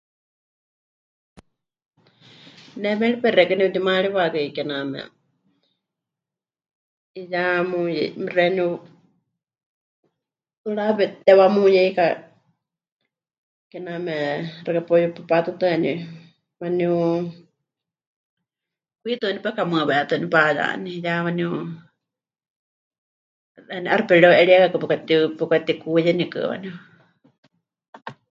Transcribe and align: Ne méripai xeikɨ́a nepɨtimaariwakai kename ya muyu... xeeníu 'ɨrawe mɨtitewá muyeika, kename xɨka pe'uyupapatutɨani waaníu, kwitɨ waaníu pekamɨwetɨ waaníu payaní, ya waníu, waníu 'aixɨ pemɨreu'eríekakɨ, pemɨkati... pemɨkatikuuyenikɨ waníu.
Ne 2.81 2.89
méripai 2.99 3.35
xeikɨ́a 3.35 3.57
nepɨtimaariwakai 3.59 4.47
kename 4.55 4.99
ya 7.31 7.43
muyu... 7.69 8.03
xeeníu 8.33 8.67
'ɨrawe 10.67 10.93
mɨtitewá 11.09 11.45
muyeika, 11.55 12.05
kename 13.71 14.15
xɨka 14.63 14.81
pe'uyupapatutɨani 14.87 15.91
waaníu, 16.59 16.95
kwitɨ 19.01 19.23
waaníu 19.25 19.43
pekamɨwetɨ 19.45 20.13
waaníu 20.13 20.29
payaní, 20.33 20.91
ya 21.05 21.13
waníu, 21.25 21.49
waníu 23.69 23.89
'aixɨ 23.89 24.07
pemɨreu'eríekakɨ, 24.09 24.75
pemɨkati... 24.79 25.03
pemɨkatikuuyenikɨ 25.37 26.39
waníu. 26.51 26.73